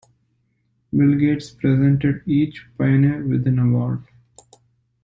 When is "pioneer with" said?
2.75-3.45